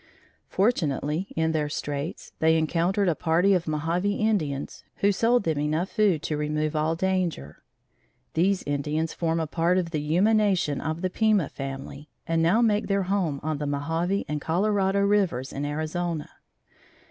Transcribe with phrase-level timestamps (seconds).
[0.47, 5.91] Fortunately, in their straits, they encountered a party of Mohave Indians, who sold them enough
[5.91, 7.61] food to remove all danger.
[8.33, 12.61] These Indians form a part of the Yuma nation of the Pima family, and now
[12.63, 16.31] make their home on the Mohave and Colorado rivers in Arizona.